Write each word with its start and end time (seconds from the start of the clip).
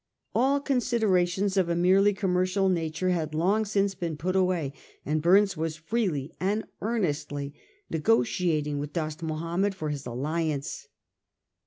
All 0.33 0.59
considerations 0.59 1.57
of 1.57 1.69
a 1.69 1.75
merely 1.75 2.11
commer 2.15 2.47
cial 2.47 2.71
nature 2.71 3.09
had 3.09 3.35
long 3.35 3.65
since 3.65 3.93
been 3.93 4.17
put 4.17 4.35
away, 4.35 4.73
and 5.05 5.21
Bumes 5.21 5.55
was 5.55 5.75
freely 5.75 6.33
and 6.39 6.65
earnestly 6.81 7.53
negotiating 7.87 8.79
with 8.79 8.93
Dost 8.93 9.21
Mahomed 9.21 9.75
for 9.75 9.89
his 9.89 10.07
alliance. 10.07 10.87